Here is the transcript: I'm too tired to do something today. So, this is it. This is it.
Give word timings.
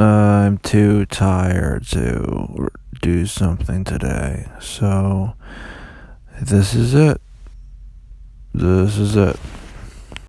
I'm 0.00 0.58
too 0.58 1.06
tired 1.06 1.86
to 1.88 2.70
do 3.02 3.26
something 3.26 3.84
today. 3.84 4.46
So, 4.60 5.34
this 6.40 6.74
is 6.74 6.94
it. 6.94 7.20
This 8.54 8.96
is 8.98 9.16
it. 9.16 9.36